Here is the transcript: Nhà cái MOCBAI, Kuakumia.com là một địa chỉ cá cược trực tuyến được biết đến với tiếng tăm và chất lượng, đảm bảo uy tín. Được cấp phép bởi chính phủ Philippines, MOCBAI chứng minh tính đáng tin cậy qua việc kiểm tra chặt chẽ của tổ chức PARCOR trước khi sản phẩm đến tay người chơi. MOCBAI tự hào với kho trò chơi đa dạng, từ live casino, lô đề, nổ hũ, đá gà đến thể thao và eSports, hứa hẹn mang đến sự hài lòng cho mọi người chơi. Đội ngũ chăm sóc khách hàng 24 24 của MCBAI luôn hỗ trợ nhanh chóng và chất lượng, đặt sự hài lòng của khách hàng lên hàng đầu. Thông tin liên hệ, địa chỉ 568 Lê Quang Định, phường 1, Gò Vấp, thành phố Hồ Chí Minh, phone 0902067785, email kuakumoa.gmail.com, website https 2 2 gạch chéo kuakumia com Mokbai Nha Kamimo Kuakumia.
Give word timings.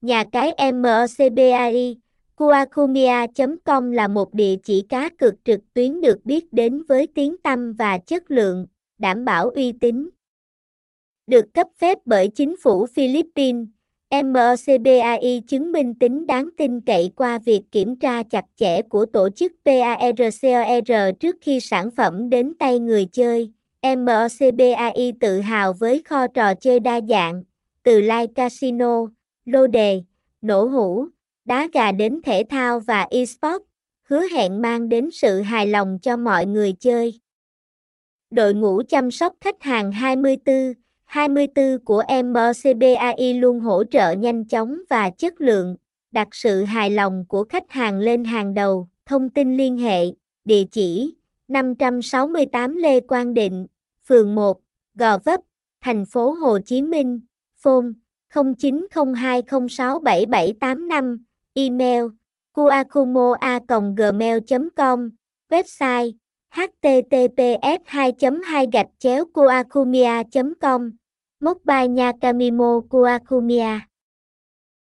Nhà 0.00 0.24
cái 0.32 0.72
MOCBAI, 0.72 1.96
Kuakumia.com 2.36 3.90
là 3.90 4.08
một 4.08 4.34
địa 4.34 4.56
chỉ 4.62 4.84
cá 4.88 5.08
cược 5.18 5.34
trực 5.44 5.60
tuyến 5.74 6.00
được 6.00 6.24
biết 6.24 6.52
đến 6.52 6.82
với 6.88 7.08
tiếng 7.14 7.36
tăm 7.38 7.72
và 7.72 7.98
chất 7.98 8.30
lượng, 8.30 8.66
đảm 8.98 9.24
bảo 9.24 9.50
uy 9.50 9.72
tín. 9.72 10.08
Được 11.26 11.44
cấp 11.54 11.66
phép 11.78 11.98
bởi 12.04 12.28
chính 12.28 12.56
phủ 12.62 12.86
Philippines, 12.86 13.66
MOCBAI 14.10 15.42
chứng 15.46 15.72
minh 15.72 15.94
tính 15.94 16.26
đáng 16.26 16.48
tin 16.56 16.80
cậy 16.80 17.10
qua 17.16 17.38
việc 17.38 17.62
kiểm 17.72 17.96
tra 17.96 18.22
chặt 18.22 18.44
chẽ 18.56 18.82
của 18.82 19.06
tổ 19.06 19.28
chức 19.30 19.52
PARCOR 19.64 20.92
trước 21.20 21.36
khi 21.40 21.60
sản 21.60 21.90
phẩm 21.90 22.30
đến 22.30 22.54
tay 22.58 22.78
người 22.78 23.04
chơi. 23.04 23.52
MOCBAI 23.82 25.12
tự 25.20 25.40
hào 25.40 25.72
với 25.72 26.02
kho 26.04 26.26
trò 26.26 26.54
chơi 26.54 26.80
đa 26.80 27.00
dạng, 27.08 27.42
từ 27.82 28.00
live 28.00 28.26
casino, 28.26 29.06
lô 29.48 29.66
đề, 29.66 30.02
nổ 30.42 30.64
hũ, 30.64 31.06
đá 31.44 31.68
gà 31.72 31.92
đến 31.92 32.20
thể 32.24 32.44
thao 32.50 32.80
và 32.80 33.06
eSports, 33.10 33.64
hứa 34.02 34.22
hẹn 34.32 34.62
mang 34.62 34.88
đến 34.88 35.10
sự 35.12 35.40
hài 35.40 35.66
lòng 35.66 35.98
cho 36.02 36.16
mọi 36.16 36.46
người 36.46 36.72
chơi. 36.72 37.20
Đội 38.30 38.54
ngũ 38.54 38.82
chăm 38.88 39.10
sóc 39.10 39.34
khách 39.40 39.62
hàng 39.62 39.92
24 39.92 40.72
24 41.04 41.78
của 41.84 42.02
MCBAI 42.24 43.34
luôn 43.34 43.60
hỗ 43.60 43.84
trợ 43.84 44.12
nhanh 44.12 44.44
chóng 44.44 44.78
và 44.90 45.10
chất 45.10 45.40
lượng, 45.40 45.76
đặt 46.10 46.28
sự 46.32 46.64
hài 46.64 46.90
lòng 46.90 47.24
của 47.28 47.44
khách 47.44 47.70
hàng 47.70 47.98
lên 47.98 48.24
hàng 48.24 48.54
đầu. 48.54 48.88
Thông 49.06 49.30
tin 49.30 49.56
liên 49.56 49.78
hệ, 49.78 50.04
địa 50.44 50.64
chỉ 50.70 51.14
568 51.48 52.76
Lê 52.76 53.00
Quang 53.00 53.34
Định, 53.34 53.66
phường 54.08 54.34
1, 54.34 54.60
Gò 54.94 55.18
Vấp, 55.18 55.40
thành 55.80 56.04
phố 56.06 56.30
Hồ 56.30 56.58
Chí 56.64 56.82
Minh, 56.82 57.20
phone 57.56 57.86
0902067785, 58.34 61.18
email 61.54 62.10
kuakumoa.gmail.com, 62.56 65.10
website 65.50 66.12
https 66.50 67.80
2 67.86 68.12
2 68.12 68.66
gạch 68.72 68.88
chéo 68.98 69.24
kuakumia 69.34 70.22
com 70.60 70.90
Mokbai 71.40 71.88
Nha 71.88 72.12
Kamimo 72.20 72.80
Kuakumia. 72.90 73.87